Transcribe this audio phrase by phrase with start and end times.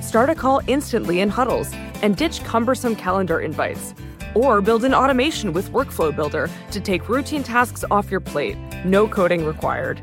[0.00, 1.70] Start a call instantly in huddles
[2.02, 3.94] and ditch cumbersome calendar invites.
[4.34, 8.56] Or build an automation with Workflow Builder to take routine tasks off your plate.
[8.84, 10.00] No coding required.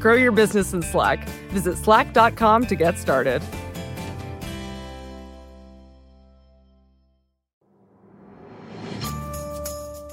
[0.00, 1.28] Grow your business in Slack.
[1.50, 3.42] Visit slack.com to get started.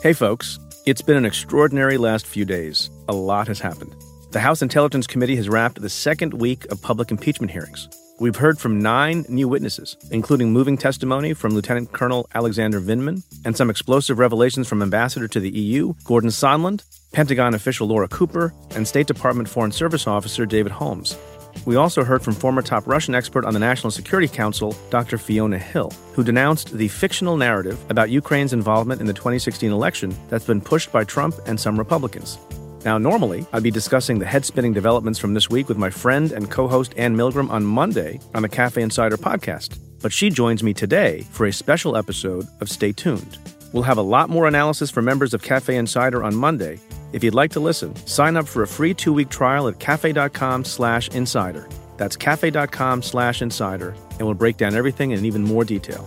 [0.02, 0.59] Hey, folks.
[0.86, 2.92] It's been an extraordinary last few days.
[3.08, 3.95] A lot has happened.
[4.30, 7.89] The House Intelligence Committee has wrapped the second week of public impeachment hearings.
[8.17, 13.58] We've heard from nine new witnesses, including moving testimony from Lieutenant Colonel Alexander Vindman and
[13.58, 18.88] some explosive revelations from Ambassador to the EU, Gordon Sondland, Pentagon official Laura Cooper, and
[18.88, 21.17] State Department Foreign Service Officer David Holmes.
[21.66, 25.17] We also heard from former top Russian expert on the National Security Council, Dr.
[25.17, 30.45] Fiona Hill, who denounced the fictional narrative about Ukraine's involvement in the 2016 election that's
[30.45, 32.38] been pushed by Trump and some Republicans.
[32.86, 36.31] Now, normally, I'd be discussing the head spinning developments from this week with my friend
[36.31, 39.80] and co host Anne Milgram on Monday on the Cafe Insider podcast.
[40.03, 43.39] But she joins me today for a special episode of Stay Tuned.
[43.73, 46.80] We'll have a lot more analysis for members of Cafe Insider on Monday.
[47.11, 51.09] If you'd like to listen, sign up for a free two-week trial at cafe.com slash
[51.09, 51.67] insider.
[51.98, 56.04] That's cafe.com slash insider, and we'll break down everything in even more detail.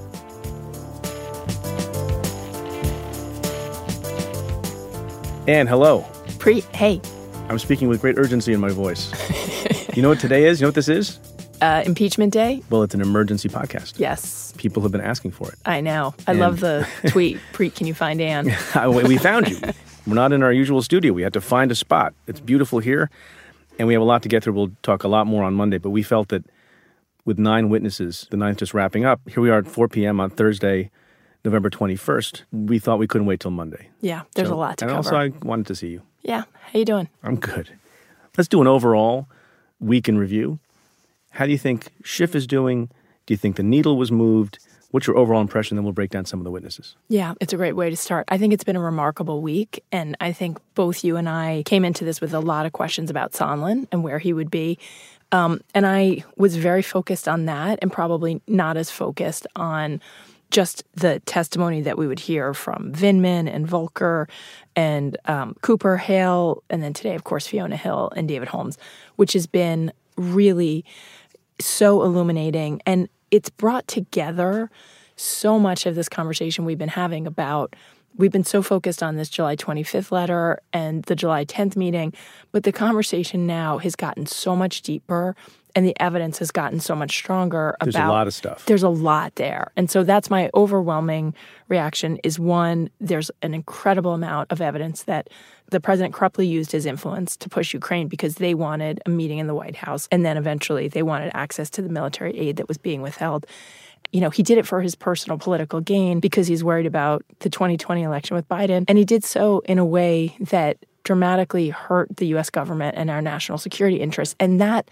[5.48, 6.06] Anne, hello.
[6.48, 6.98] Preet, hey.
[7.50, 9.12] I'm speaking with great urgency in my voice.
[9.94, 10.58] you know what today is?
[10.58, 11.20] You know what this is?
[11.60, 12.62] Uh, impeachment day?
[12.70, 13.98] Well, it's an emergency podcast.
[13.98, 14.54] Yes.
[14.56, 15.58] People have been asking for it.
[15.66, 16.14] I know.
[16.26, 17.36] I and love the tweet.
[17.52, 18.46] Preet, can you find Anne?
[19.04, 19.58] we found you.
[20.06, 21.12] We're not in our usual studio.
[21.12, 22.14] We had to find a spot.
[22.26, 23.10] It's beautiful here,
[23.78, 24.54] and we have a lot to get through.
[24.54, 26.46] We'll talk a lot more on Monday, but we felt that
[27.26, 30.18] with nine witnesses, the ninth just wrapping up, here we are at 4 p.m.
[30.18, 30.90] on Thursday,
[31.44, 32.44] November 21st.
[32.52, 33.90] We thought we couldn't wait till Monday.
[34.00, 35.08] Yeah, there's so, a lot to and cover.
[35.10, 36.02] And also, I wanted to see you.
[36.28, 36.44] Yeah.
[36.60, 37.08] How you doing?
[37.22, 37.70] I'm good.
[38.36, 39.26] Let's do an overall
[39.80, 40.58] week in review.
[41.30, 42.90] How do you think Schiff is doing?
[43.24, 44.58] Do you think the needle was moved?
[44.90, 45.76] What's your overall impression?
[45.76, 46.96] Then we'll break down some of the witnesses.
[47.08, 48.26] Yeah, it's a great way to start.
[48.28, 49.82] I think it's been a remarkable week.
[49.90, 53.08] And I think both you and I came into this with a lot of questions
[53.08, 54.78] about Sondland and where he would be.
[55.32, 60.02] Um, and I was very focused on that and probably not as focused on
[60.50, 64.28] just the testimony that we would hear from Vindman and Volker
[64.74, 68.78] and um, Cooper, Hale, and then today, of course, Fiona Hill and David Holmes,
[69.16, 70.84] which has been really
[71.60, 72.80] so illuminating.
[72.86, 74.70] And it's brought together
[75.16, 77.74] so much of this conversation we've been having about
[78.16, 82.12] we've been so focused on this July 25th letter and the July 10th meeting,
[82.52, 85.36] but the conversation now has gotten so much deeper
[85.78, 88.82] and the evidence has gotten so much stronger there's about a lot of stuff there's
[88.82, 91.32] a lot there and so that's my overwhelming
[91.68, 95.28] reaction is one there's an incredible amount of evidence that
[95.70, 99.46] the president corruptly used his influence to push Ukraine because they wanted a meeting in
[99.46, 102.78] the White House and then eventually they wanted access to the military aid that was
[102.78, 103.46] being withheld
[104.10, 107.50] you know, he did it for his personal political gain because he's worried about the
[107.50, 108.86] 2020 election with Biden.
[108.88, 110.78] And he did so in a way that
[111.08, 114.34] dramatically hurt the US government and our national security interests.
[114.38, 114.90] And that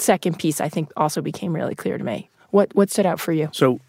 [0.00, 2.30] second piece, I think, also became really clear to me.
[2.50, 3.48] What what stood out for you?
[3.52, 3.80] So,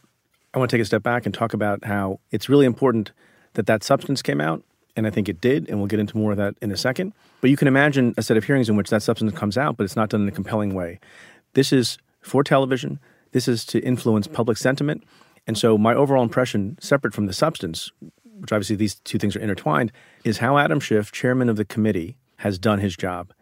[0.54, 3.12] I want to take a step back and talk about how it's really important
[3.54, 4.64] that that substance came out,
[4.96, 7.14] and I think it did, and we'll get into more of that in a second.
[7.42, 9.84] But you can imagine a set of hearings in which that substance comes out, but
[9.84, 11.00] it's not done in a compelling way.
[11.54, 13.00] This is for television.
[13.32, 15.04] This is to influence public sentiment.
[15.46, 17.92] And so, my overall impression, separate from the substance,
[18.40, 19.92] which obviously these two things are intertwined,
[20.24, 23.34] is how Adam Schiff, chairman of the committee, has done his job.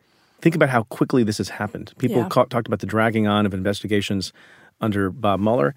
[0.42, 1.94] Think about how quickly this has happened.
[1.98, 2.30] People yeah.
[2.30, 4.32] ca- talked about the dragging on of investigations
[4.82, 5.76] under Bob Mueller.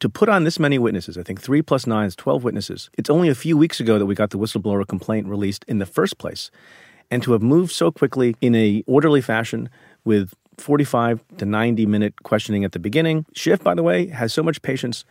[0.00, 2.88] To put on this many witnesses, I think three plus nine is 12 witnesses.
[2.96, 5.86] It's only a few weeks ago that we got the whistleblower complaint released in the
[5.86, 6.50] first place.
[7.10, 9.68] And to have moved so quickly in a orderly fashion
[10.04, 13.24] with 45 to 90 minute questioning at the beginning.
[13.34, 15.04] Schiff, by the way, has so much patience.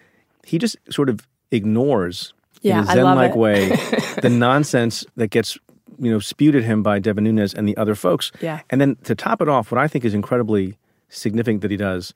[0.46, 3.38] He just sort of ignores Yeah, in a zen-like it.
[3.38, 3.70] way
[4.22, 5.58] the nonsense that gets
[6.00, 8.32] you know spewed at him by Devin Nunes and the other folks.
[8.42, 8.62] Yeah.
[8.70, 10.78] And then to top it off, what I think is incredibly
[11.10, 12.14] significant that he does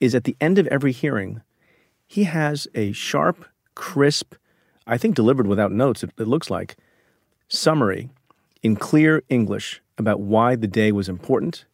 [0.00, 1.42] is at the end of every hearing,
[2.06, 3.44] he has a sharp,
[3.74, 4.34] crisp,
[4.86, 6.76] I think delivered without notes, it, it looks like,
[7.48, 8.10] summary
[8.62, 11.64] in clear English about why the day was important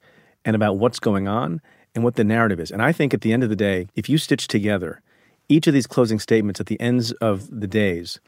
[0.45, 1.61] and about what's going on
[1.95, 2.71] and what the narrative is.
[2.71, 5.01] And I think at the end of the day, if you stitch together
[5.49, 8.21] each of these closing statements at the ends of the days,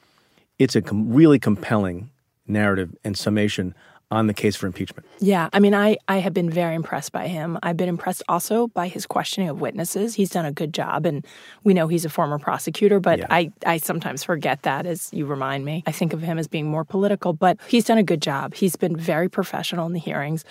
[0.59, 2.11] it's a com- really compelling
[2.50, 3.75] narrative and summation
[4.12, 5.06] on the case for impeachment.
[5.20, 7.56] Yeah, I mean, I, I have been very impressed by him.
[7.62, 10.14] I've been impressed also by his questioning of witnesses.
[10.14, 11.25] He's done a good job, and
[11.62, 13.26] we know he's a former prosecutor, but Yeah.
[13.31, 15.85] I, I sometimes forget that as you remind me.
[15.87, 18.55] I think of him as being more political, but he's done a good job.
[18.55, 20.44] He's been very professional in the hearings.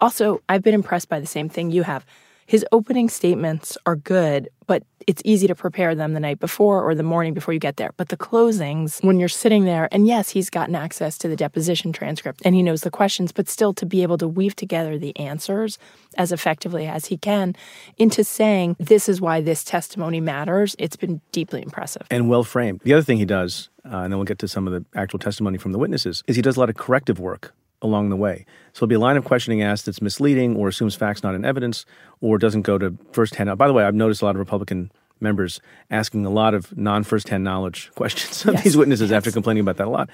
[0.00, 2.04] Also, I've been impressed by the same thing you have.
[2.46, 6.94] His opening statements are good, but it's easy to prepare them the night before or
[6.94, 7.92] the morning before you get there.
[7.96, 11.92] But the closings, when you're sitting there, and yes, he's gotten access to the deposition
[11.92, 15.16] transcript and he knows the questions, but still to be able to weave together the
[15.18, 15.78] answers
[16.16, 17.54] as effectively as he can
[17.98, 22.06] into saying, this is why this testimony matters, it's been deeply impressive.
[22.10, 22.80] and well framed.
[22.84, 25.18] The other thing he does, uh, and then we'll get to some of the actual
[25.18, 28.44] testimony from the witnesses, is he does a lot of corrective work along the way.
[28.72, 31.44] So there'll be a line of questioning asked that's misleading or assumes facts not in
[31.44, 31.86] evidence
[32.20, 33.56] or doesn't go to firsthand.
[33.56, 34.90] By the way, I've noticed a lot of Republican
[35.20, 35.60] members
[35.90, 39.18] asking a lot of non firsthand knowledge questions of Yes, these witnesses yes.
[39.18, 40.10] after complaining about that a lot.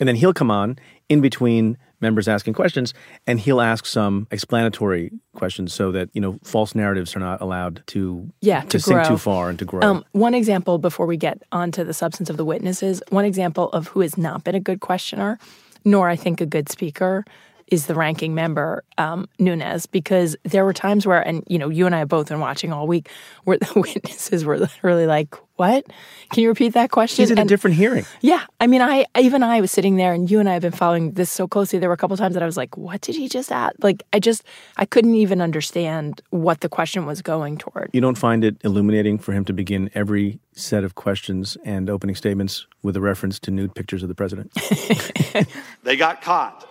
[0.00, 0.78] And then he'll come on
[1.08, 2.94] in between members asking questions
[3.26, 7.82] and he'll ask some explanatory questions so that, you know, false narratives are not allowed
[7.88, 9.80] to, Yeah, to sink too far and to grow.
[9.82, 13.88] Um, one example before we get onto the substance of the witnesses, one example of
[13.88, 15.40] who has not been a good questioner,
[15.84, 17.24] nor I think a good speaker,
[17.70, 21.86] is the ranking member um, Nunes, because there were times where, and you know, you
[21.86, 23.08] and I have both been watching all week,
[23.44, 25.86] where the witnesses were literally like, "What?
[26.30, 28.04] Can you repeat that question?" He's in a different hearing.
[28.20, 30.72] yeah, I mean, I even I was sitting there, and you and I have been
[30.72, 31.78] following this so closely.
[31.78, 34.02] There were a couple times that I was like, "What did he just ask?" Like,
[34.12, 34.42] I just
[34.76, 37.90] I couldn't even understand what the question was going toward.
[37.92, 42.16] You don't find it illuminating for him to begin every set of questions and opening
[42.16, 44.52] statements with a reference to nude pictures of the president?
[45.84, 46.68] They got caught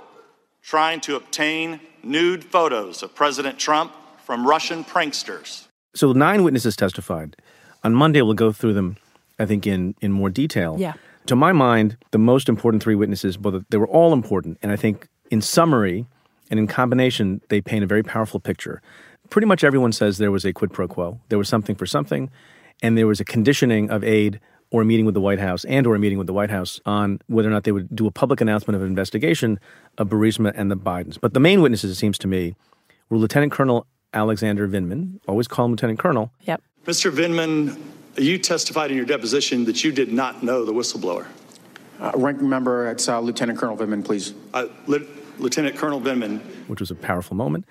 [0.68, 3.94] trying to obtain nude photos of President Trump
[4.26, 5.68] from Russian pranksters.
[5.96, 7.38] so nine witnesses testified.
[7.86, 8.98] On Monday, we'll go through them,
[9.40, 10.76] I think, in, in more detail.
[10.78, 10.96] Yeah.
[11.28, 14.58] To my mind, the most important three witnesses, well, they were all important.
[14.62, 16.06] And I think in summary
[16.52, 18.82] and in combination, they paint a very powerful picture.
[19.30, 21.18] Pretty much everyone says there was a quid pro quo.
[21.30, 22.30] There was something for something,
[22.84, 24.42] and there was a conditioning of aid
[24.72, 26.80] or a meeting with the White House and or a meeting with the White House
[26.86, 29.60] on whether or not they would do a public announcement of an investigation
[29.98, 31.18] of Burisma and the Bidens.
[31.20, 32.56] But the main witnesses, it seems to me,
[33.10, 36.62] were Lieutenant Colonel Alexander Vindman, always call him Lieutenant Colonel, Yep.
[36.86, 37.12] Mr.
[37.12, 37.78] Vindman,
[38.18, 41.28] you testified in your deposition that you did not know the whistleblower.
[42.00, 44.34] Uh, ranking member, it's uh, Lieutenant Colonel Vindman, please.
[44.54, 45.08] Uh, Lieu-
[45.40, 47.66] Lieutenant Colonel Vindman, which was a powerful moment.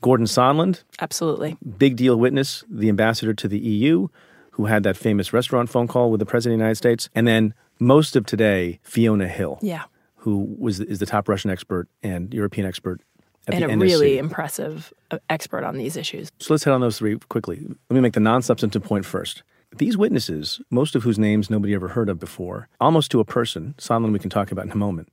[0.00, 1.56] Gordon Sondland, Absolutely.
[1.78, 4.08] big deal witness, the ambassador to the EU,
[4.52, 7.08] who had that famous restaurant phone call with the President of the United States.
[7.14, 9.84] And then most of today, Fiona Hill, Yeah.
[10.16, 13.00] who was is the top Russian expert and European expert
[13.46, 13.80] at And the a NSC.
[13.82, 16.30] really impressive uh, expert on these issues.
[16.38, 17.58] So let's hit on those three quickly.
[17.88, 19.42] Let me make the non substantive point first.
[19.76, 23.74] These witnesses, most of whose names nobody ever heard of before, almost to a person,
[23.78, 25.08] Sondland we can talk about in a moment,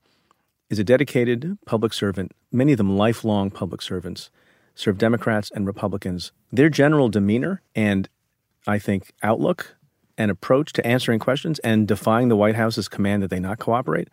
[0.70, 4.30] is a dedicated public servant, many of them lifelong public servants,
[4.76, 6.32] serve Democrats and Republicans.
[6.52, 8.10] Their general demeanor and,
[8.68, 9.76] I think, outlook
[10.18, 14.10] and approach to answering questions and defying the White House's command that they not cooperate,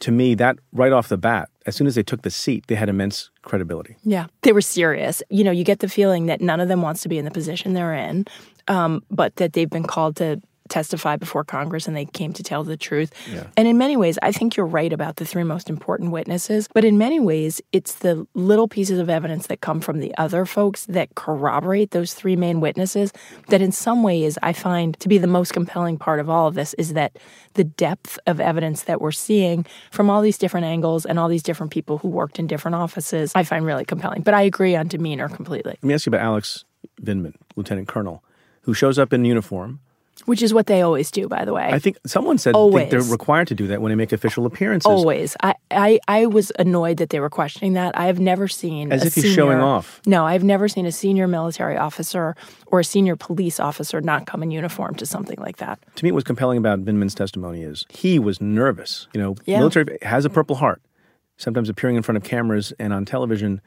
[0.00, 2.74] to me, that right off the bat, as soon as they took the seat, they
[2.74, 3.96] had immense credibility.
[4.02, 4.26] Yeah.
[4.42, 5.22] They were serious.
[5.30, 7.30] You know, you get the feeling that none of them wants to be in the
[7.30, 8.24] position they're in,
[8.66, 10.40] um, but that they've been called to
[10.72, 13.12] testify before Congress and they came to tell the truth.
[13.56, 16.68] And in many ways, I think you're right about the three most important witnesses.
[16.72, 20.46] But in many ways, it's the little pieces of evidence that come from the other
[20.46, 23.12] folks that corroborate those three main witnesses
[23.48, 26.54] that in some ways I find to be the most compelling part of all of
[26.54, 27.18] this is that
[27.54, 31.42] the depth of evidence that we're seeing from all these different angles and all these
[31.42, 34.22] different people who worked in different offices, I find really compelling.
[34.22, 36.64] But I agree on demeanor completely, Let me ask you about Alex
[37.02, 38.24] Vindman, Lieutenant Colonel,
[38.62, 39.80] who shows up in uniform.
[40.26, 41.68] Which is what they always do, by the way.
[41.72, 42.90] I think someone said Always.
[42.90, 44.86] they, are required to do that when they make official appearances.
[44.86, 45.36] Always.
[45.42, 47.98] I, I, I was annoyed that they were questioning that.
[47.98, 50.00] I have never seen As a if he's senior- showing off.
[50.06, 54.42] No, I've never seen a senior military officer or a senior police officer not come
[54.42, 55.80] in uniform to something like that.
[55.96, 59.08] To me, what's compelling about Vindman's testimony is he was nervous.
[59.14, 59.58] You know, Yeah.
[59.58, 60.82] military has a Purple Heart.
[61.38, 63.60] Sometimes appearing in front of cameras and on television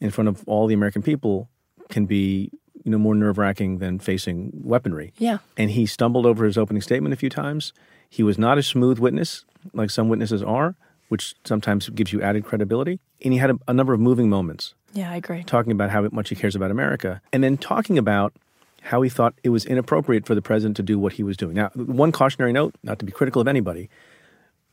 [0.00, 1.48] in front of all the American people
[1.88, 2.50] can be
[2.84, 5.12] you know more nerve wracking than facing weaponry.
[5.18, 5.38] Yeah.
[5.56, 7.72] And he stumbled over his opening statement a few times.
[8.08, 10.74] He was not a smooth witness like some witnesses are,
[11.08, 13.00] which sometimes gives you added credibility.
[13.24, 15.42] And he had a, a number of moving moments Yeah, I agree.
[15.44, 18.34] talking about how much he cares about America, and then talking about
[18.82, 21.54] how he thought it was inappropriate for the president to do what he was doing.
[21.54, 23.88] Now, one cautionary note, not to be critical of anybody,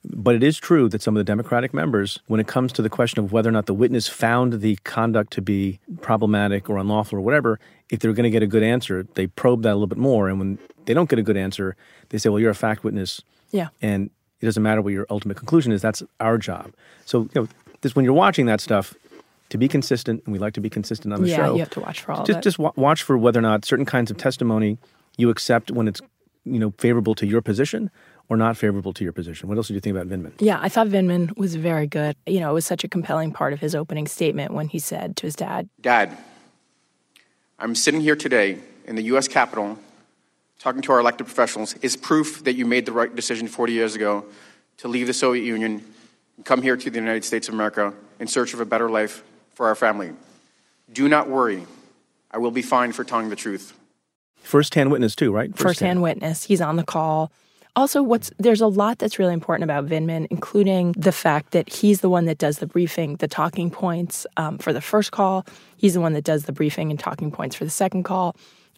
[0.04, 2.90] but it is true that some of the Democratic members, when it comes to the
[2.90, 7.20] question of whether or not the witness found the conduct to be problematic or unlawful
[7.20, 7.60] or whatever,
[7.92, 10.28] if they're going to get a good answer, they probe that a little bit more.
[10.30, 11.76] And when they don't get a good answer,
[12.10, 13.22] they say, well, you're a fact witness.
[13.52, 13.68] Yeah.
[13.82, 15.82] And it doesn't matter what your ultimate conclusion is.
[15.84, 16.72] That's our job.
[17.06, 17.48] So, you know,
[17.82, 18.96] this, when you're watching that stuff,
[19.50, 21.54] to be consistent, and we like to be consistent on the Yeah, show.
[21.54, 22.42] you have to watch for all of just, it.
[22.42, 24.78] Just wa- watch for whether or not certain kinds of testimony
[25.18, 26.00] you accept when it's,
[26.46, 27.92] you know, favorable to your position
[28.30, 29.50] or not favorable to your position.
[29.50, 30.32] What else did you think about Vindman?
[30.40, 32.16] Yeah, I thought Vindman was very good.
[32.26, 35.18] You know, it was such a compelling part of his opening statement when he said
[35.18, 36.18] to his dad, Dad,
[37.62, 39.28] I'm sitting here today in the U.S.
[39.28, 39.78] Capitol
[40.58, 43.94] talking to our elected professionals is proof that you made the right decision 40 years
[43.94, 44.26] ago
[44.78, 45.84] to leave the Soviet Union
[46.38, 49.24] and come here to the United States of America in search of a better life
[49.54, 50.12] for our family.
[50.92, 51.68] Do not worry.
[52.32, 53.78] I will be fine for telling the truth.
[54.42, 55.56] First hand witness, too, right?
[55.56, 56.46] First hand witness.
[56.46, 57.32] He's on the call.
[57.76, 62.02] Also, what's there's a lot that's really important about Vindman, including the fact that he's
[62.02, 65.46] the one that does the briefing, the talking points um, for the first call.
[65.78, 68.36] He's the one that does the briefing and talking points for the second call.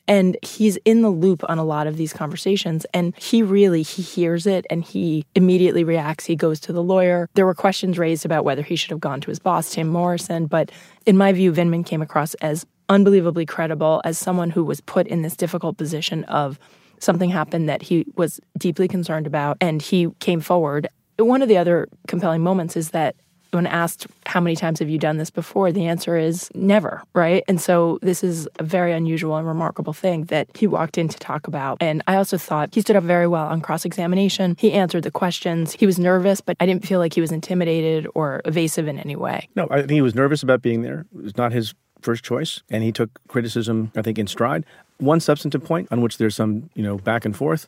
[0.07, 2.85] And he's in the loop on a lot of these conversations.
[2.93, 6.25] And he really, he hears it and he immediately reacts.
[6.25, 7.29] He goes to the lawyer.
[7.35, 10.47] There were questions raised about whether he should have gone to his boss, Tim Morrison.
[10.47, 10.71] But
[11.05, 15.21] in my view, Vindman came across as unbelievably credible, as someone who was put in
[15.21, 16.59] this difficult position of
[17.03, 20.87] something happened that he was deeply concerned about and he came forward.
[21.17, 23.15] One of the other compelling moments is that
[23.51, 27.43] when asked how many times have you done this before, the answer is never, right?
[27.47, 31.19] And so this is a very unusual and remarkable thing that he walked in to
[31.19, 31.77] talk about.
[31.79, 34.55] And I also thought he stood up very well on cross examination.
[34.57, 35.73] He answered the questions.
[35.73, 39.15] He was nervous, but I didn't feel like he was intimidated or evasive in any
[39.15, 39.47] way.
[39.55, 41.05] No, I think he was nervous about being there.
[41.15, 44.65] It was not his first choice, and he took criticism, I think, in stride.
[44.97, 47.67] One substantive point on which there's some, you know, back and forth.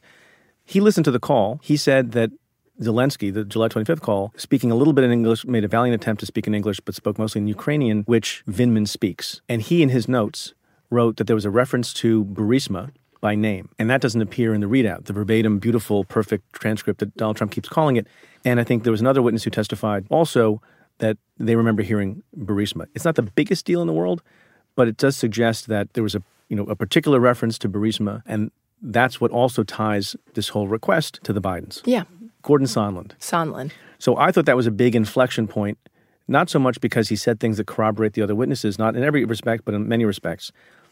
[0.64, 1.60] He listened to the call.
[1.64, 2.32] He said that
[2.82, 6.20] Zelensky, the July 25th call, speaking a little bit in English, made a valiant attempt
[6.22, 9.42] to speak in English, but spoke mostly in Ukrainian, which Vindman speaks.
[9.48, 10.54] And he, in his notes,
[10.90, 12.92] wrote that there was a reference to Burisma
[13.22, 13.70] by name.
[13.80, 17.52] And that doesn't appear in the readout, the verbatim, beautiful, perfect transcript that Donald Trump
[17.52, 18.08] keeps calling it.
[18.44, 20.62] And I think there was another witness who testified also
[21.00, 22.86] that they remember hearing Burisma.
[22.94, 24.22] It's not the biggest deal in the world,
[24.76, 28.22] but it does suggest that there was a you know a particular reference to Burisma,
[28.26, 31.82] and that's what also ties this whole request to the Bidens.
[31.86, 32.04] Yeah.
[32.42, 33.18] Gordon Sondland.
[33.20, 33.72] Sondland.
[33.98, 35.80] So I thought that was a big inflection point,
[36.28, 39.26] not so much because he said things that corroborate the other witnesses, not in every
[39.26, 40.52] respect, but in many respects,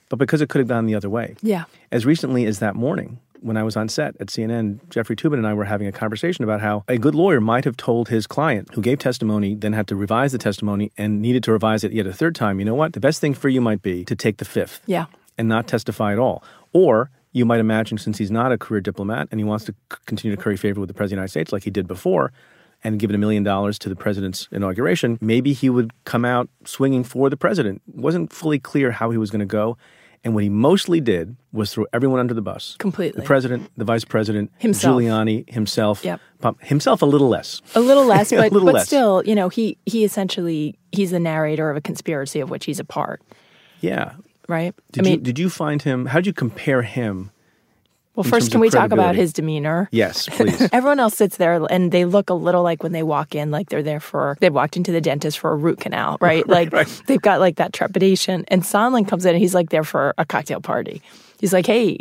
[0.09, 1.35] but because it could have gone the other way.
[1.41, 1.65] Yeah.
[1.91, 5.45] As recently as that morning, when I was on set at CNN, Jeffrey Toobin and
[5.45, 8.69] I were having a conversation about how a good lawyer might have told his client
[8.73, 12.07] who gave testimony, then had to revise the testimony and needed to revise it yet
[12.07, 12.59] a third time.
[12.59, 12.93] You know what?
[12.93, 15.05] The best thing for you might be to take the fifth Yeah.
[15.37, 16.43] And not testify at all.
[16.73, 19.73] Or you might imagine, since he's not a career diplomat and he wants to
[20.05, 22.31] continue to curry favor with the President of the United States like he did before,
[22.83, 27.03] and given a million dollars to the president's inauguration, maybe he would come out swinging
[27.03, 27.81] for the president.
[27.87, 29.77] wasn't fully clear how he was going to go.
[30.25, 32.75] And what he mostly did was throw everyone under the bus.
[32.79, 33.19] Completely.
[33.21, 35.01] The president, the vice president, Himself.
[35.01, 36.03] Giuliani, himself.
[36.05, 36.21] Yep.
[36.39, 37.61] Pump- Himself a little less.
[37.75, 38.85] A little less, but little but less.
[38.87, 42.79] still, you know, he he essentially he's the narrator of a conspiracy of which he's
[42.79, 43.21] a part,
[43.81, 44.13] Yeah.
[44.47, 44.75] Right?
[44.91, 46.07] Did I mean, you did you find him?
[46.07, 47.31] How did you compare him?
[48.15, 49.89] well, first, can we talk about his demeanor?
[49.91, 50.69] Yes, please.
[50.71, 53.69] Everyone else sits there and they look a little like when they walk in, like
[53.69, 56.47] they're there for, they walked into the dentist for a root canal, right?
[56.47, 56.71] Like
[57.07, 58.45] they've got like that trepidation.
[58.49, 61.01] And Sondland comes in and he's like there for a cocktail party.
[61.39, 61.97] He's like, hey,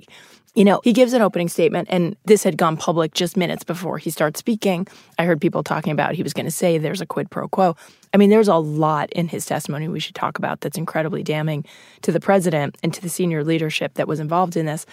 [0.54, 3.96] you know, he gives an opening statement and this had gone public just minutes before
[3.96, 4.86] he starts speaking.
[5.18, 7.74] I heard people talking about he was going to say there's a quid pro quo.
[8.12, 11.64] I mean, there's a lot in his testimony we should talk about that's incredibly damning
[12.02, 14.84] to the president and to the senior leadership that was involved in this.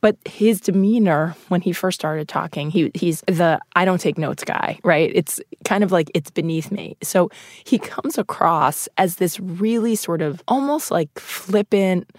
[0.00, 4.44] But his demeanor when he first started talking, he he's the I don't take notes
[4.44, 5.10] guy, right?
[5.14, 6.96] It's kind of like it's beneath me.
[7.02, 7.30] So
[7.64, 12.10] he comes across as this really sort of almost like flippant.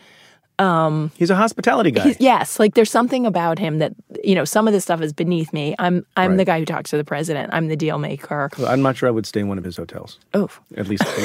[0.59, 2.15] Um, he's a hospitality guy.
[2.19, 5.53] Yes, like there's something about him that you know some of this stuff is beneath
[5.53, 5.75] me.
[5.77, 6.37] I'm I'm Right.
[6.37, 7.53] the guy who talks to the president.
[7.53, 8.49] I'm the deal maker.
[8.65, 10.17] I'm not sure I would stay in one of his hotels.
[10.33, 11.17] Oh, At least, at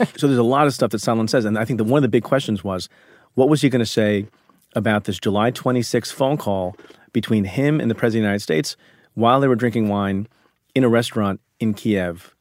[0.00, 0.12] least.
[0.18, 2.02] So there's a lot of stuff that Sondland says, and I think that one of
[2.02, 2.88] the big questions was,
[3.34, 4.26] what was he going to say
[4.74, 6.76] about this July 26th phone call
[7.12, 8.76] between him and the President of the United States
[9.14, 10.26] while they were drinking wine
[10.74, 12.34] in a restaurant in Kiev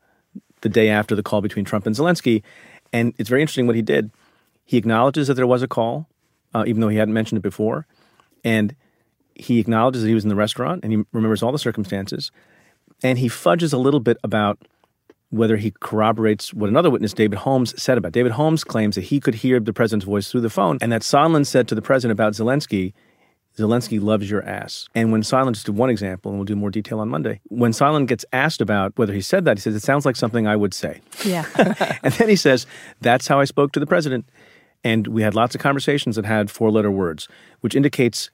[0.62, 2.41] the day after the call between Trump and Zelensky?
[2.93, 4.12] And it's very interesting what he did.
[4.63, 6.07] He acknowledges that there was a call,
[6.53, 7.86] uh, even though he hadn't mentioned it before.
[8.43, 8.75] And
[9.36, 12.31] he acknowledges that he was in the restaurant and he remembers all the circumstances.
[13.03, 14.60] And he fudges a little bit about
[15.29, 18.12] whether he corroborates what another witness, David Holmes, said about.
[18.12, 21.01] David Holmes claims that he could hear the president's voice through the phone and that
[21.01, 22.93] Sondland said to the president about Zelensky,
[23.58, 24.88] Zelensky loves your ass.
[24.93, 27.72] And when Sondland, just do one example, and we'll do more detail on Monday, when
[27.72, 30.55] Sondland gets asked about whether he said that, he says, it sounds like something I
[30.55, 31.01] would say.
[31.25, 31.46] Yeah.
[32.03, 32.65] and then he says,
[33.01, 34.25] that's how I spoke to the president.
[34.83, 37.27] And we had lots of conversations that had four letter words,
[37.61, 38.29] which indicates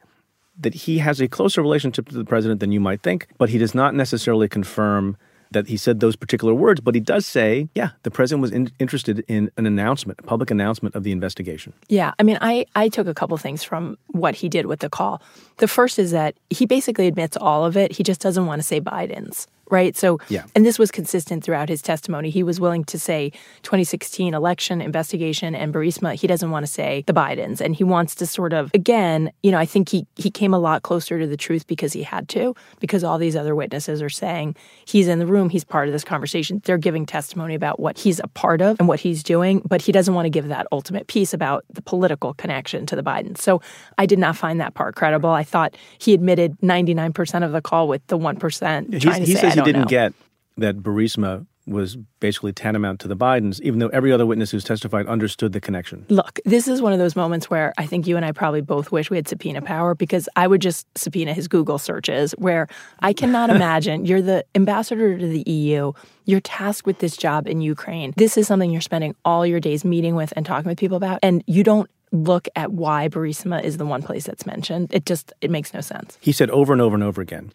[0.59, 3.57] that he has a closer relationship to the president than you might think, but he
[3.57, 5.17] does not necessarily confirm
[5.51, 8.71] that he said those particular words, but he does say, yeah, the president was in,
[8.79, 11.73] interested in an announcement, a public announcement of the investigation.
[11.87, 14.89] Yeah, I mean, I, I took a couple things from what he did with the
[14.89, 15.21] call.
[15.57, 17.93] The first is that he basically admits all of it.
[17.93, 19.95] He just doesn't want to say Biden's right?
[19.95, 20.45] So, yeah.
[20.55, 22.29] and this was consistent throughout his testimony.
[22.29, 23.31] He was willing to say
[23.63, 26.13] 2016 election investigation and Burisma.
[26.13, 29.51] He doesn't want to say the Bidens, and he wants to sort of again, you
[29.51, 32.29] know, I think he he came a lot closer to the truth because he had
[32.29, 34.55] to, because all these other witnesses are saying
[34.85, 36.61] he's in the room, he's part of this conversation.
[36.65, 39.91] They're giving testimony about what he's a part of and what he's doing, but he
[39.91, 43.39] doesn't want to give that ultimate piece about the political connection to the Bidens.
[43.39, 43.61] So
[43.97, 45.29] I did not find that part credible.
[45.29, 48.39] I thought he admitted 99% of the call with the 1%
[49.01, 49.87] trying he to say, he didn't know.
[49.87, 50.13] get
[50.57, 55.05] that Burisma was basically tantamount to the Bidens, even though every other witness who's testified
[55.07, 56.05] understood the connection.
[56.09, 58.91] Look, this is one of those moments where I think you and I probably both
[58.91, 62.67] wish we had subpoena power because I would just subpoena his Google searches, where
[62.99, 65.91] I cannot imagine you're the ambassador to the EU,
[66.25, 68.13] you're tasked with this job in Ukraine.
[68.15, 71.19] This is something you're spending all your days meeting with and talking with people about,
[71.21, 74.93] and you don't look at why Burisma is the one place that's mentioned.
[74.93, 76.17] It just it makes no sense.
[76.21, 77.51] He said over and over and over again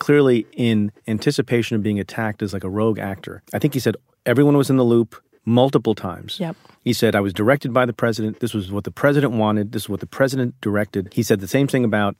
[0.00, 3.42] clearly in anticipation of being attacked as like a rogue actor.
[3.54, 5.14] I think he said everyone was in the loop
[5.44, 6.40] multiple times.
[6.40, 6.56] Yep.
[6.84, 8.40] He said, I was directed by the president.
[8.40, 9.72] This was what the president wanted.
[9.72, 11.12] This is what the president directed.
[11.12, 12.16] He said the same thing about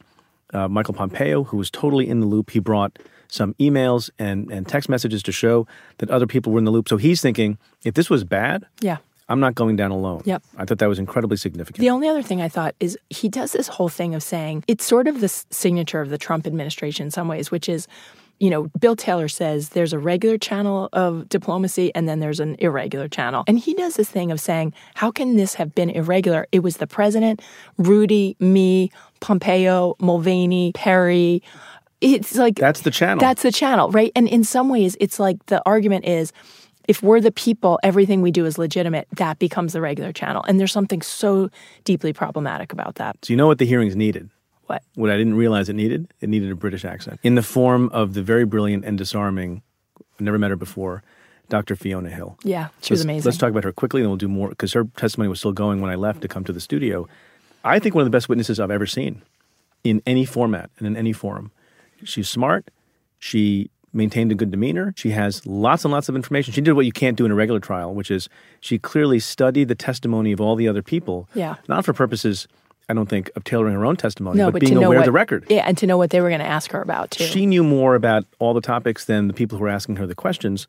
[0.52, 2.50] uh, Michael Pompeo, who was totally in the loop.
[2.50, 5.66] He brought some emails and, and text messages to show
[5.98, 6.88] that other people were in the loop.
[6.88, 8.98] So he's thinking, if this was bad, yeah.
[9.30, 10.22] I'm not going down alone.
[10.24, 10.42] Yep.
[10.58, 11.78] I thought that was incredibly significant.
[11.78, 14.84] The only other thing I thought is he does this whole thing of saying it's
[14.84, 17.86] sort of the signature of the Trump administration in some ways, which is,
[18.40, 22.56] you know, Bill Taylor says there's a regular channel of diplomacy and then there's an
[22.58, 23.44] irregular channel.
[23.46, 26.48] And he does this thing of saying, how can this have been irregular?
[26.50, 27.40] It was the president,
[27.78, 28.90] Rudy, me,
[29.20, 31.40] Pompeo, Mulvaney, Perry.
[32.00, 33.20] It's like that's the channel.
[33.20, 34.10] That's the channel, right?
[34.16, 36.32] And in some ways, it's like the argument is
[36.88, 40.44] if we're the people, everything we do is legitimate, that becomes the regular channel.
[40.48, 41.50] And there's something so
[41.84, 43.16] deeply problematic about that.
[43.24, 44.30] So, you know what the hearings needed?
[44.66, 44.82] What?
[44.94, 46.12] What I didn't realize it needed?
[46.20, 49.62] It needed a British accent in the form of the very brilliant and disarming,
[50.18, 51.02] never met her before,
[51.48, 51.74] Dr.
[51.74, 52.38] Fiona Hill.
[52.44, 53.28] Yeah, she was let's, amazing.
[53.28, 55.80] Let's talk about her quickly and we'll do more because her testimony was still going
[55.80, 57.08] when I left to come to the studio.
[57.64, 59.22] I think one of the best witnesses I've ever seen
[59.84, 61.50] in any format and in any forum.
[62.04, 62.70] She's smart.
[63.18, 64.94] She maintained a good demeanor.
[64.96, 66.52] She has lots and lots of information.
[66.52, 68.28] She did what you can't do in a regular trial, which is
[68.60, 71.28] she clearly studied the testimony of all the other people.
[71.34, 71.56] Yeah.
[71.68, 72.46] Not for purposes,
[72.88, 75.04] I don't think, of tailoring her own testimony, no, but, but being aware what, of
[75.04, 75.46] the record.
[75.48, 77.24] Yeah, and to know what they were going to ask her about, too.
[77.24, 80.14] She knew more about all the topics than the people who were asking her the
[80.14, 80.66] questions.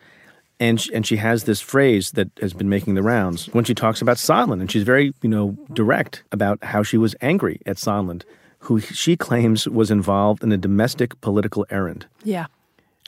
[0.59, 3.73] And she, and she has this phrase that has been making the rounds when she
[3.73, 7.77] talks about Sondland, and she's very you know direct about how she was angry at
[7.77, 8.21] Sondland,
[8.59, 12.05] who she claims was involved in a domestic political errand.
[12.23, 12.45] Yeah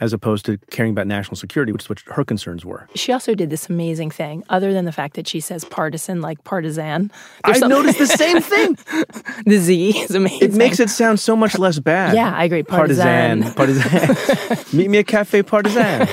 [0.02, 2.88] as opposed to caring about national security, which is what her concerns were.
[2.96, 6.44] She also did this amazing thing, other than the fact that she says partisan like
[6.44, 7.12] partisan.
[7.44, 8.78] I noticed the same thing.
[9.46, 10.42] the Z is amazing.
[10.42, 12.16] It makes it sound so much less bad.
[12.16, 12.64] Yeah, I agree.
[12.64, 13.54] Partisan.
[13.54, 13.82] Partisan.
[13.82, 14.78] partisan.
[14.78, 16.08] Meet me at Cafe Partisan.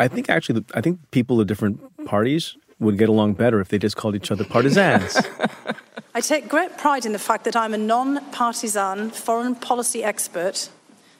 [0.00, 3.78] I think actually, I think people of different parties would get along better if they
[3.78, 5.16] just called each other partisans.
[6.14, 10.70] I take great pride in the fact that I'm a non partisan foreign policy expert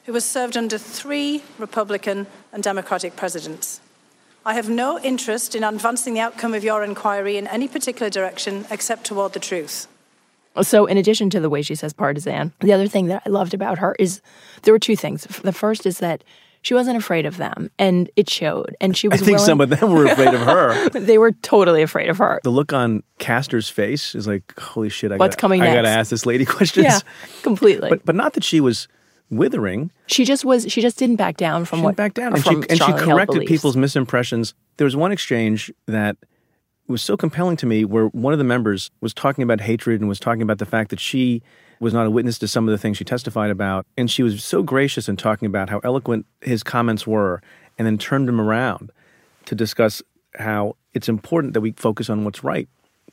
[0.06, 3.80] who has served under three Republican and Democratic presidents.
[4.44, 8.64] I have no interest in advancing the outcome of your inquiry in any particular direction
[8.70, 9.88] except toward the truth.
[10.62, 13.52] So, in addition to the way she says partisan, the other thing that I loved
[13.52, 14.22] about her is
[14.62, 15.24] there were two things.
[15.24, 16.22] The first is that
[16.62, 18.74] she wasn't afraid of them, and it showed.
[18.80, 19.20] And she was.
[19.20, 19.46] I think willing...
[19.46, 20.88] some of them were afraid of her.
[20.98, 22.40] they were totally afraid of her.
[22.42, 25.12] The look on Castor's face is like, "Holy shit!
[25.12, 27.00] I What's gotta, coming I got to ask this lady questions." Yeah,
[27.42, 27.90] completely.
[27.90, 28.88] But but not that she was
[29.30, 29.90] withering.
[30.06, 30.66] She just was.
[30.70, 33.46] She just didn't back down from she what back down, and she and she corrected
[33.46, 34.54] people's misimpressions.
[34.76, 36.16] There was one exchange that
[36.88, 40.08] was so compelling to me, where one of the members was talking about hatred and
[40.08, 41.42] was talking about the fact that she
[41.80, 44.42] was not a witness to some of the things she testified about, and she was
[44.42, 47.42] so gracious in talking about how eloquent his comments were,
[47.78, 48.90] and then turned him around
[49.46, 50.02] to discuss
[50.38, 52.68] how it's important that we focus on what's right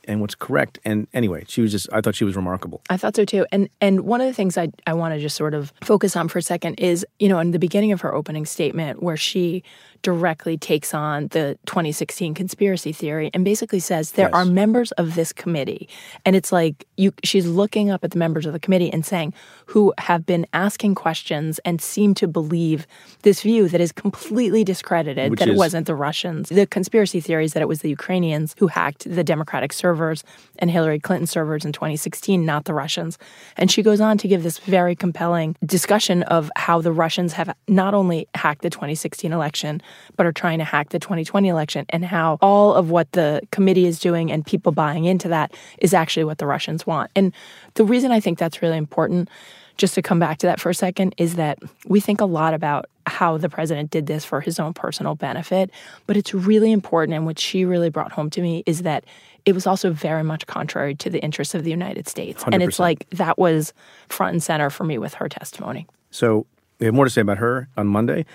[0.08, 0.80] and what's correct.
[0.86, 2.82] And anyway, she was just I thought she was remarkable.
[2.90, 3.46] I thought so too.
[3.52, 6.28] And and one of the things I I want to just sort of focus on
[6.28, 9.64] for a second is, you know, in the beginning of her opening statement where she
[10.04, 14.34] directly takes on the 2016 conspiracy theory and basically says there Yes.
[14.36, 15.90] are members of this committee.
[16.26, 19.34] And it's like you she's looking up at the members of the committee and saying
[19.68, 22.86] who have been asking questions and seem to believe
[23.24, 26.50] this view that is completely discredited Which that it wasn't the Russians.
[26.50, 30.24] The conspiracy theories that it was the Ukrainians who hacked the Democratic servers
[30.60, 33.18] and Hillary Clinton servers in 2016 not the Russians.
[33.58, 37.56] And she goes on to give this very compelling discussion of how the Russians have
[37.70, 39.82] not only hacked the 2016 election
[40.16, 43.86] but are trying to hack the 2020 election and how all of what the committee
[43.86, 47.12] is doing and people buying into that is actually what the Russians want.
[47.16, 47.34] And
[47.76, 49.30] the reason I think that's really important,
[49.78, 52.54] just to come back to that for a second, is that we think a lot
[52.54, 55.70] about how the president did this for his own personal benefit,
[56.08, 59.04] but it's really important and what she really brought home to me is that
[59.46, 62.44] it was also very much contrary to the interests of the United States.
[62.50, 63.74] And it's like that was
[64.08, 65.86] front and center for me with her testimony.
[66.12, 66.46] So
[66.80, 68.26] we have more to say about her on Monday.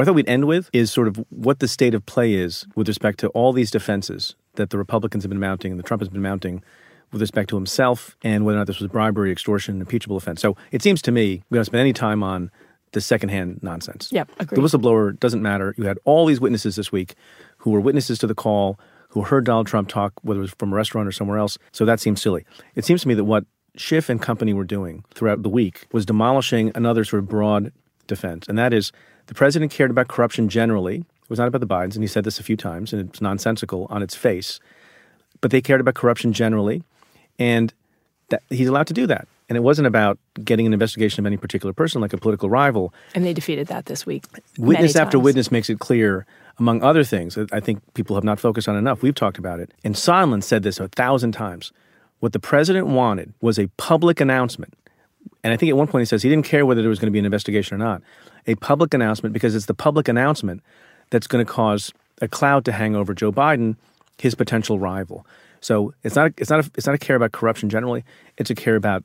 [0.00, 2.66] What I thought we'd end with is sort of what the state of play is
[2.74, 6.00] with respect to all these defenses that the Republicans have been mounting and the Trump
[6.00, 6.64] has been mounting
[7.12, 10.40] with respect to himself and whether or not this was bribery, extortion, impeachable offense.
[10.40, 12.50] So it seems to me we don't spend any time on
[12.92, 14.08] the secondhand nonsense.
[14.10, 14.56] Yep, agreed.
[14.56, 15.74] The whistleblower doesn't matter.
[15.76, 17.14] You had all these witnesses this week
[17.58, 20.72] who were witnesses to the call, who heard Donald Trump talk, whether it was from
[20.72, 21.58] a restaurant or somewhere else.
[21.72, 22.46] So that seems silly.
[22.74, 23.44] It seems to me that what
[23.76, 27.70] Schiff and company were doing throughout the week was demolishing another sort of broad
[28.06, 28.92] defense, and that is
[29.30, 30.96] the president cared about corruption generally.
[30.96, 33.20] It was not about the Bidens, and he said this a few times, and it's
[33.20, 34.58] nonsensical on its face.
[35.40, 36.82] But they cared about corruption generally,
[37.38, 37.72] and
[38.30, 39.28] that he's allowed to do that.
[39.48, 42.92] And it wasn't about getting an investigation of any particular person, like a political rival.
[43.14, 44.24] And they defeated that this week.
[44.58, 45.24] Witness after times.
[45.24, 46.26] witness makes it clear,
[46.58, 49.00] among other things, that I think people have not focused on enough.
[49.00, 49.72] We've talked about it.
[49.84, 51.70] And Sondland said this a thousand times.
[52.18, 54.74] What the president wanted was a public announcement.
[55.42, 57.06] And I think at one point he says he didn't care whether there was going
[57.08, 58.02] to be an investigation or not.
[58.46, 60.62] A public announcement, because it's the public announcement
[61.10, 63.76] that's going to cause a cloud to hang over Joe Biden,
[64.18, 65.26] his potential rival.
[65.60, 68.04] So it's not, it's not, a, it's not a care about corruption generally.
[68.38, 69.04] It's a care about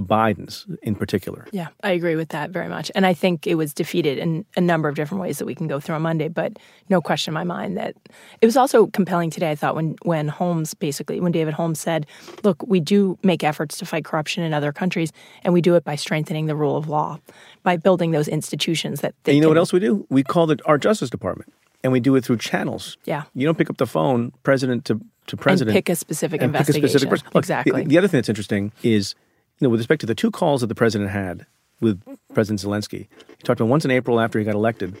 [0.00, 1.46] the Bidens in particular.
[1.52, 2.90] Yeah, I agree with that very much.
[2.94, 5.66] And I think it was defeated in a number of different ways that we can
[5.66, 6.58] go through on Monday, but
[6.88, 7.94] no question in my mind that
[8.40, 12.06] it was also compelling today, I thought, when, when Holmes basically, when David Holmes said,
[12.44, 15.12] look, we do make efforts to fight corruption in other countries,
[15.44, 17.18] and we do it by strengthening the rule of law,
[17.62, 20.06] by building those institutions that they And you know can- what else we do?
[20.08, 21.52] We call it our Justice Department,
[21.84, 22.96] and we do it through channels.
[23.04, 23.24] Yeah.
[23.34, 26.62] You don't pick up the phone, president to, to president, pick a specific and pick
[26.62, 27.10] a specific investigation.
[27.10, 27.26] person.
[27.34, 27.82] Look, Exactly.
[27.82, 29.14] The, the other thing that's interesting is,
[29.60, 31.46] you know, with respect to the two calls that the president had
[31.80, 32.02] with
[32.34, 33.06] President Zelensky,
[33.38, 35.00] he talked about once in April after he got elected,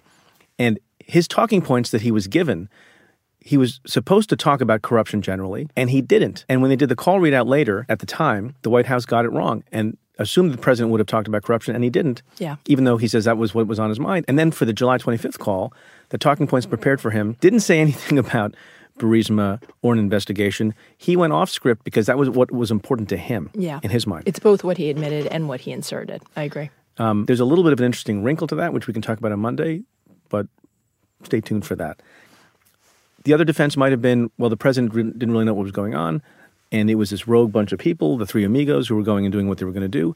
[0.58, 2.68] and his talking points that he was given.
[3.42, 6.44] He was supposed to talk about corruption generally, and he didn't.
[6.46, 9.24] And when they did the call readout later, at the time, the White House got
[9.24, 12.56] it wrong and assumed the president would have talked about corruption, and he didn't Yeah.
[12.66, 14.26] even though he says that was what was on his mind.
[14.28, 15.72] And then for the July 25th call,
[16.10, 18.54] the talking points prepared for him didn't say anything about
[19.00, 20.74] Burisma or an investigation.
[20.96, 23.80] He went off script because that was what was important to him yeah.
[23.82, 24.24] in his mind.
[24.26, 26.22] It's both what he admitted and what he inserted.
[26.36, 26.70] I agree.
[26.98, 29.18] Um, there's a little bit of an interesting wrinkle to that, which we can talk
[29.18, 29.82] about on Monday,
[30.28, 30.46] but
[31.24, 32.00] stay tuned for that.
[33.24, 35.72] The other defense might have been well, the president re- didn't really know what was
[35.72, 36.22] going on,
[36.70, 39.32] and it was this rogue bunch of people, the three amigos, who were going and
[39.32, 40.14] doing what they were going to do.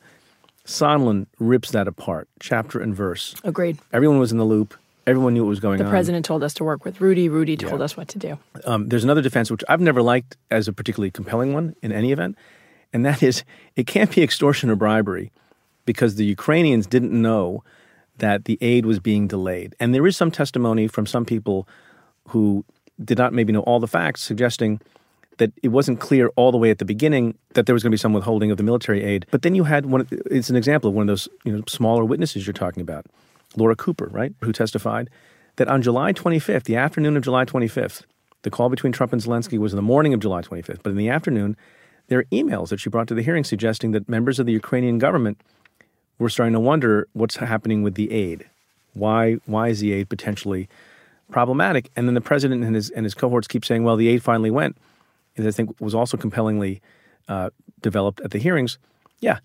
[0.67, 3.35] Sondland rips that apart, chapter and verse.
[3.45, 3.79] Agreed.
[3.93, 4.75] Everyone was in the loop.
[5.07, 5.91] Everyone knew what was going The on.
[5.91, 7.29] The president told us to work with Rudy.
[7.29, 7.85] Rudy told Yeah.
[7.85, 8.39] us what to do.
[8.65, 12.11] Um, there's another defense which I've never liked as a particularly compelling one in any
[12.13, 12.37] event,
[12.93, 13.45] and that is
[13.77, 15.31] it can't be extortion or bribery
[15.85, 17.63] because the Ukrainians didn't know
[18.19, 19.75] that the aid was being delayed.
[19.81, 21.69] And there is some testimony from some people
[22.29, 22.65] who
[23.05, 24.81] did not maybe know all the facts, suggesting
[25.39, 27.95] that it wasn't clear all the way at the beginning that there was going to
[27.95, 29.27] be some withholding of the military aid.
[29.33, 30.07] But then you had one.
[30.31, 33.05] It's an example of one of those you know smaller witnesses you're talking about,
[33.57, 35.11] Laura Cooper, right, who testified
[35.57, 38.03] that on July 25th, the afternoon of July 25th,
[38.43, 40.83] the call between Trump and Zelensky was in the morning of July 25th.
[40.83, 41.57] But in the afternoon,
[42.09, 44.99] there are emails that she brought to the hearing suggesting that members of the Ukrainian
[44.99, 45.41] government
[46.19, 48.49] were starting to wonder what's happening with the aid.
[48.93, 50.69] Why why is the aid potentially
[51.31, 51.91] problematic?
[51.97, 54.51] And then the president and his and his cohorts keep saying, "Well, the aid finally
[54.51, 54.77] went."
[55.37, 56.81] And I think was also compellingly
[57.29, 58.79] uh, developed at the hearings.
[59.21, 59.39] Yeah,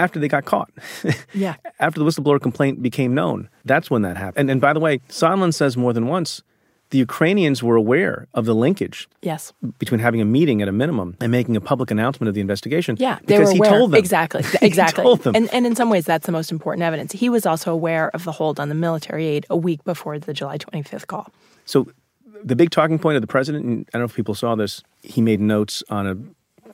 [0.00, 0.70] after they got caught.
[1.34, 1.54] Yeah.
[1.78, 4.38] after the whistleblower complaint became known, that's when that happened.
[4.40, 6.42] And, and by the way, Sondland says more than once
[6.90, 9.52] the Ukrainians were aware of the linkage Yes.
[9.78, 12.96] between having a meeting at a minimum and making a public announcement of the investigation.
[12.98, 13.70] Yeah, they because were he aware.
[13.78, 15.04] told them exactly, He exactly.
[15.04, 15.36] told them.
[15.36, 17.12] And and in some ways, that's the most important evidence.
[17.12, 20.32] He was also aware of the hold on the military aid a week before the
[20.40, 21.26] July 25th call.
[21.64, 21.78] So
[22.42, 24.82] the big talking point of the president, and I don't know if people saw this,
[25.02, 26.16] he made notes on a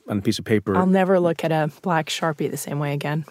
[0.09, 0.77] on a piece of paper.
[0.77, 3.25] I'll never look at a black sharpie the same way again.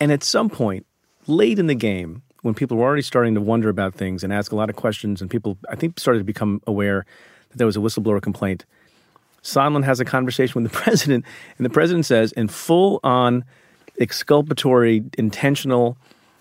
[0.00, 0.86] And at some point,
[1.26, 4.50] late in the game, when people were already starting to wonder about things and ask
[4.52, 7.06] a lot of questions, and people, I think, started to become aware
[7.50, 8.64] that there was a whistleblower complaint,
[9.42, 11.24] Sondland has a conversation with the president,
[11.56, 13.44] and the president says, in full on
[14.00, 15.96] exculpatory, intentional,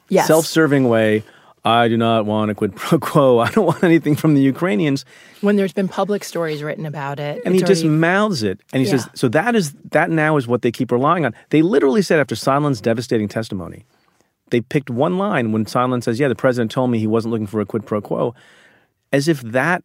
[0.09, 0.27] Yes.
[0.27, 1.23] self serving way,
[1.63, 3.39] I do not want a quid pro quo.
[3.45, 5.06] I don't want anything from the Ukrainians.
[5.41, 8.60] When there's been public stories written about it, And he it's just mouths it.
[8.74, 11.34] And he says, so that is that now is what they keep relying on.
[11.50, 13.86] They literally said after Sondland's devastating testimony,
[14.50, 17.47] they picked one line when Sondland says, Yeah, the president told me he wasn't looking
[17.47, 18.36] for a quid pro quo,
[19.12, 19.84] as if that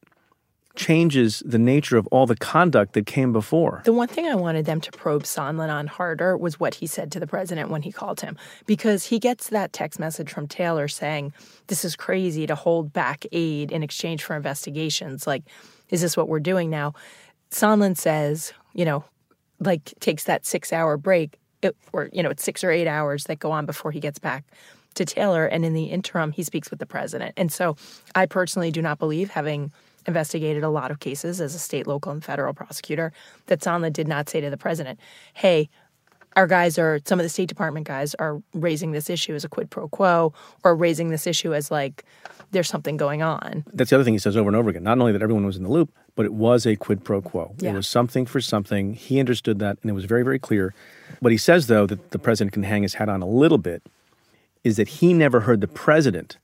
[0.76, 3.82] changes the nature of all the conduct that came before.
[3.84, 7.10] The one thing I wanted them to probe Sondland on harder was what he said
[7.12, 8.36] to the president when he called him,
[8.66, 11.32] because he gets that text message from Taylor saying,
[11.66, 15.26] This is crazy to hold back aid in exchange for investigations.
[15.26, 15.42] Like,
[15.90, 16.94] is this what we're doing now?
[17.50, 19.04] Sondland says, you know,
[19.60, 23.24] like takes that six hour break, it, or, you know, it's six or eight hours
[23.24, 24.44] that go on before he gets back
[24.94, 25.46] to Taylor.
[25.46, 27.34] And in the interim, he speaks with the president.
[27.36, 27.76] And so
[28.14, 29.72] I personally do not believe, having
[30.06, 33.12] investigated a lot of cases as a state, local, and federal prosecutor,
[33.46, 34.98] that Sondland did not say to the president,
[35.34, 35.68] hey,
[36.36, 39.48] our guys are, some of the State Department guys are raising this issue as a
[39.48, 42.04] quid pro quo or raising this issue as like
[42.50, 43.64] there's something going on.
[43.72, 44.82] That's the other thing he says over and over again.
[44.82, 47.54] Not only that everyone was in the loop, but it was a quid pro quo.
[47.58, 47.72] Yeah.
[47.72, 48.94] It was something for something.
[48.94, 50.74] He understood that, and it was very, very clear.
[51.20, 53.82] What he says, though, that the president can hang his hat on a little bit,
[54.62, 56.36] is that he never heard the president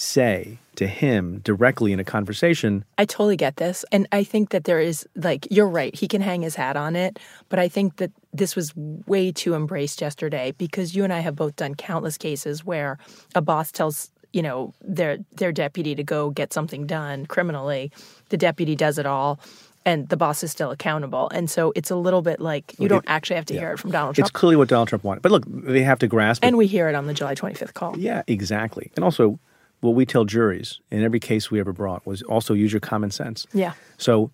[0.00, 3.84] say to him directly in a conversation, I totally get this.
[3.92, 5.94] And I think that there is, like, you're right.
[5.94, 7.18] He can hang his hat on it.
[7.48, 11.36] But I think that this was way too embraced yesterday because you and I have
[11.36, 12.98] both done countless cases where
[13.34, 17.92] a boss tells, you know, their, their deputy to go get something done criminally.
[18.30, 19.38] The deputy does it all.
[19.86, 21.30] And the boss is still accountable.
[21.30, 23.90] And so it's a little bit like you don't actually have to hear it from
[23.90, 24.26] Donald Trump.
[24.26, 25.22] it's clearly what Donald Trump wanted.
[25.22, 26.46] But look, they have to grasp it.
[26.46, 27.98] and we hear it on the July 25th call.
[27.98, 28.92] Yeah, exactly.
[28.94, 29.40] And also,
[29.80, 33.10] what we tell juries in every case we ever brought was also use your common
[33.10, 33.46] sense.
[33.52, 33.72] Yeah.
[33.96, 34.30] So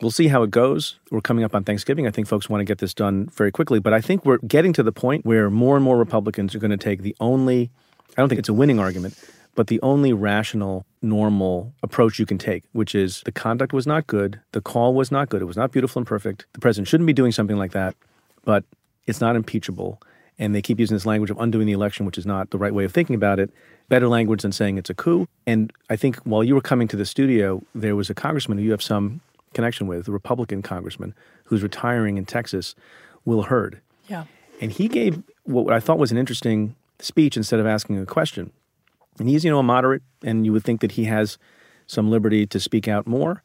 [0.00, 0.98] we'll see how it goes.
[1.10, 2.06] We're coming up on Thanksgiving.
[2.06, 4.72] I think folks want to get this done very quickly, but I think we're getting
[4.74, 7.70] to the point where more and more Republicans are going to take the only,
[8.16, 9.18] I don't think it's a winning argument,
[9.54, 14.06] but the only rational, normal approach you can take, which is the conduct was not
[14.06, 16.46] good, the call was not good, it was not beautiful and perfect.
[16.52, 17.96] The president shouldn't be doing something like that,
[18.44, 18.64] but
[19.06, 20.00] it's not impeachable.
[20.38, 22.74] And they keep using this language of undoing the election, which is not the right
[22.74, 23.50] way of thinking about it.
[23.88, 25.28] Better language than saying it's a coup.
[25.46, 28.64] And I think while you were coming to the studio, there was a congressman who
[28.64, 29.20] you have some
[29.54, 32.74] connection with, a Republican congressman who's retiring in Texas,
[33.24, 33.80] Will Hurd.
[34.08, 34.24] Yeah.
[34.60, 38.52] And he gave what I thought was an interesting speech instead of asking a question.
[39.18, 41.38] And he's, you know, a moderate, and you would think that he has
[41.86, 43.42] some liberty to speak out more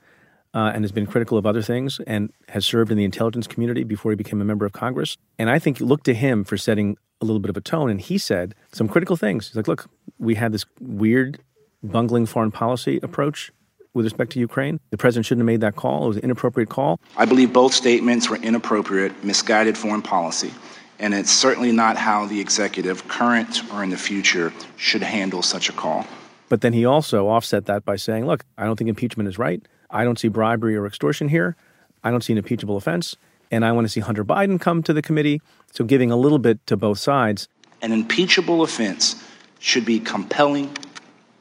[0.53, 3.83] uh, and has been critical of other things and has served in the intelligence community
[3.83, 5.17] before he became a member of Congress.
[5.37, 7.89] And I think look to him for setting a little bit of a tone.
[7.89, 9.47] And he said some critical things.
[9.47, 11.39] He's like, look, we had this weird,
[11.83, 13.51] bungling foreign policy approach
[13.93, 14.79] with respect to Ukraine.
[14.89, 16.05] The president shouldn't have made that call.
[16.05, 16.99] It was an inappropriate call.
[17.17, 20.53] I believe both statements were inappropriate, misguided foreign policy,
[20.99, 25.69] and it's certainly not how the executive, current or in the future, should handle such
[25.69, 26.05] a call.
[26.47, 29.65] But then he also offset that by saying, look, I don't think impeachment is right.
[29.89, 31.55] I don't see bribery or extortion here.
[32.03, 33.15] I don't see an impeachable offense.
[33.51, 35.41] And I want to see Hunter Biden come to the committee.
[35.73, 37.47] So giving a little bit to both sides.
[37.81, 39.21] An impeachable offense
[39.59, 40.75] should be compelling,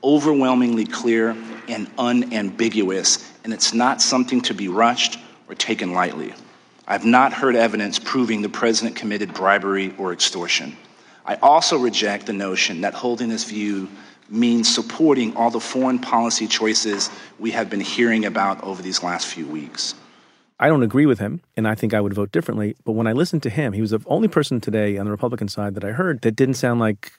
[0.02, 1.36] overwhelmingly clear,
[1.68, 5.18] and unambiguous, and it's not something to be rushed
[5.48, 6.34] or taken lightly.
[6.86, 10.76] I've not heard evidence proving the president committed bribery or extortion.
[11.24, 13.88] I also reject the notion that holding this view
[14.28, 19.26] means supporting all the foreign policy choices we have been hearing about over these last
[19.26, 19.94] few weeks.
[20.60, 22.76] I don't agree with him, and I think I would vote differently.
[22.84, 25.48] But when I listened to him, he was the only person today on the Republican
[25.48, 27.12] side that I heard that didn't sound like,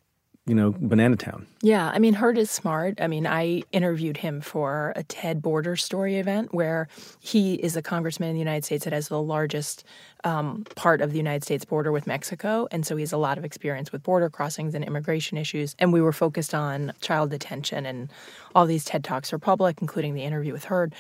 [0.46, 1.48] you know, Banana Town.
[1.64, 3.02] Yeah, I mean, Hurd is smart.
[3.02, 6.88] I mean, I interviewed him for a TED Border Story event where
[7.20, 9.86] he is a congressman in the United States that has the largest
[10.24, 12.68] um, part of the United States border with Mexico.
[12.70, 15.76] And so he has a lot of experience with border crossings and immigration issues.
[15.80, 18.12] And we were focused on child detention and
[18.54, 20.94] all these TED Talks are public, including the interview with Hurd.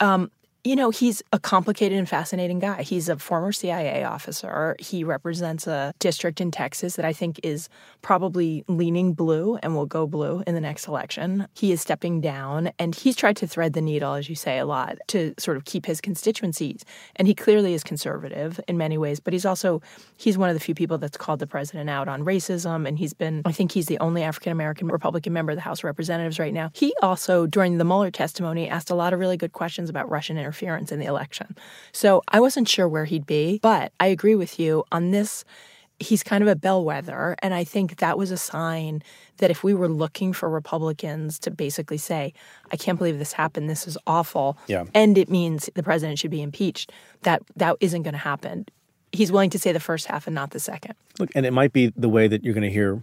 [0.00, 0.30] Um,
[0.64, 2.82] You know, he's a complicated and fascinating guy.
[2.82, 4.74] He's a former CIA officer.
[4.80, 7.68] He represents a district in Texas that I think is
[8.02, 11.46] probably leaning blue and will go blue in the next election.
[11.54, 14.66] He is stepping down and he's tried to thread the needle, as you say, a
[14.66, 16.84] lot to sort of keep his constituencies.
[17.14, 19.80] And he clearly is conservative in many ways, but he's also
[20.16, 22.86] he's one of the few people that's called the president out on racism.
[22.86, 25.80] And he's been, I think he's the only African American Republican member of the House
[25.80, 26.70] of Representatives right now.
[26.74, 30.36] He also, during the Mueller testimony, asked a lot of really good questions about Russian
[30.36, 31.54] interference interference in the election.
[31.92, 35.44] So I wasn't sure where he'd be, but I agree with you on this.
[36.00, 37.36] He's kind of a bellwether.
[37.42, 39.02] And I think that was a sign
[39.38, 42.32] that if we were looking for Republicans to basically say,
[42.72, 44.84] I can't believe this happened, this is awful, yeah.
[44.94, 48.64] and it means the president should be impeached, that that isn't going to happen.
[49.12, 50.94] He's willing to say the first half and not the second.
[51.18, 53.02] Look, and it might be the way that you're going to hear,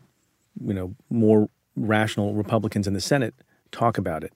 [0.65, 3.36] you know, more rational Republicans in the Senate
[3.71, 4.31] talk about it.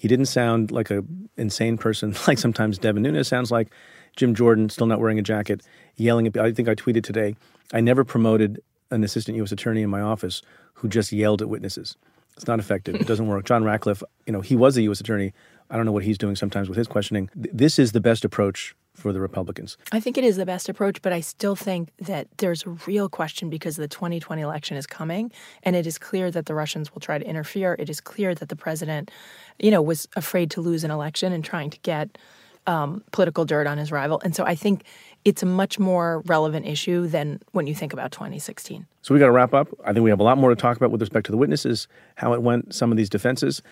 [0.00, 1.04] He didn't sound like a
[1.36, 3.70] insane person like sometimes Devin Nunes sounds like.
[4.16, 5.62] Jim Jordan, still not wearing a jacket,
[5.96, 6.38] yelling at.
[6.38, 7.36] I think I tweeted today.
[7.74, 9.52] I never promoted an assistant U.S.
[9.52, 10.40] attorney in my office
[10.72, 11.98] who just yelled at witnesses.
[12.34, 12.94] It's not effective.
[12.94, 13.44] It doesn't work.
[13.44, 15.00] John Ratcliffe, you know, he was a U.S.
[15.00, 15.34] attorney.
[15.68, 17.28] I don't know what he's doing sometimes with his questioning.
[17.34, 19.76] This is the best approach for the Republicans.
[19.92, 23.08] I think it is the best approach, but I still think that there's a real
[23.08, 25.32] question because the 2020 election is coming,
[25.62, 27.76] and it is clear that the Russians will try to interfere.
[27.78, 29.10] It is clear that the president,
[29.58, 32.18] you know, was afraid to lose an election and trying to get
[32.66, 34.20] um, political dirt on his rival.
[34.24, 34.84] And so I think
[35.24, 38.86] it's a much more relevant issue than when you think about 2016.
[39.02, 39.68] So we got to wrap up.
[39.84, 41.88] I think we have a lot more to talk about with respect to the witnesses,
[42.16, 43.62] how it went, some of these defenses.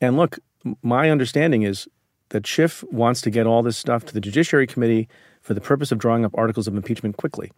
[0.00, 0.38] And look,
[0.82, 1.88] my understanding is
[2.30, 5.08] that Schiff wants to get all this stuff to the Judiciary Committee
[5.42, 7.52] for the purpose of drawing up articles of impeachment quickly.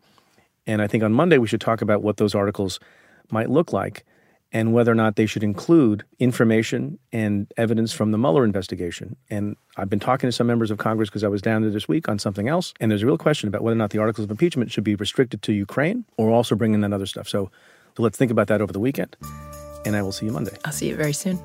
[0.66, 2.78] And I think on Monday we should talk about what those articles
[3.30, 4.04] might look like
[4.52, 9.16] and whether or not they should include information and evidence from the Mueller investigation.
[9.28, 11.88] And I've been talking to some members of Congress because I was down there this
[11.88, 14.24] week on something else, and there's a real question about whether or not the articles
[14.24, 17.28] of impeachment should be restricted to Ukraine or also bring in that other stuff.
[17.28, 17.50] So,
[17.96, 19.16] so let's think about that over the weekend,
[19.84, 20.56] and I will see you Monday.
[20.64, 21.38] I'll see you very soon.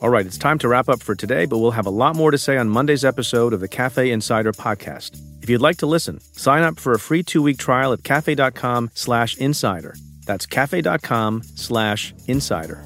[0.00, 2.30] All right, it's time to wrap up for today, but we'll have a lot more
[2.30, 5.20] to say on Monday's episode of the Cafe Insider podcast.
[5.42, 9.36] If you'd like to listen, sign up for a free two-week trial at cafe.com slash
[9.38, 9.96] insider.
[10.24, 12.84] That's cafe.com slash insider.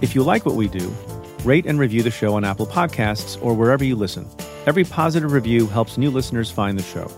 [0.00, 0.90] If you like what we do,
[1.44, 4.26] rate and review the show on Apple Podcasts or wherever you listen.
[4.66, 7.10] Every positive review helps new listeners find the show.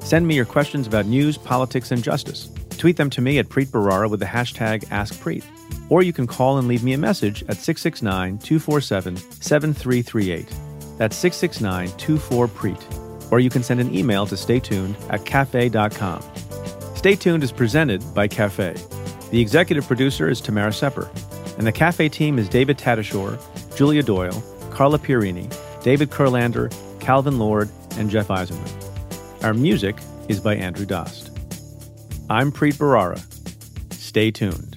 [0.00, 2.48] Send me your questions about news, politics, and justice.
[2.78, 5.44] Tweet them to me at Preet Bharara with the hashtag AskPreet.
[5.90, 10.48] Or you can call and leave me a message at 669 247 7338.
[10.96, 13.30] That's 669 24Preet.
[13.30, 16.22] Or you can send an email to staytuned at cafe.com.
[16.94, 18.74] Stay Tuned is presented by Cafe.
[19.30, 21.10] The executive producer is Tamara Sepper,
[21.58, 23.38] and the Cafe team is David Tatasciore,
[23.76, 26.72] Julia Doyle, Carla Pierini, David Kurlander,
[27.06, 29.44] Calvin Lord, and Jeff Eisenman.
[29.44, 29.94] Our music
[30.26, 31.30] is by Andrew Dost.
[32.28, 33.22] I'm Preet Bharara.
[33.92, 34.75] Stay tuned.